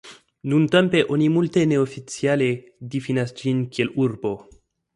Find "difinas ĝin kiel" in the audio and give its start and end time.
2.95-3.93